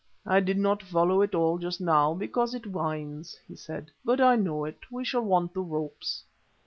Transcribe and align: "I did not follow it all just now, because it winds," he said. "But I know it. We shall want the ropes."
"I 0.25 0.39
did 0.39 0.57
not 0.57 0.81
follow 0.81 1.21
it 1.21 1.35
all 1.35 1.59
just 1.59 1.79
now, 1.79 2.15
because 2.15 2.55
it 2.55 2.65
winds," 2.65 3.39
he 3.47 3.55
said. 3.55 3.91
"But 4.03 4.19
I 4.19 4.35
know 4.35 4.65
it. 4.65 4.79
We 4.91 5.05
shall 5.05 5.21
want 5.21 5.53
the 5.53 5.61
ropes." 5.61 6.23